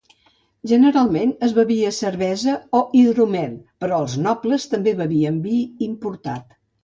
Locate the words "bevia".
1.57-1.91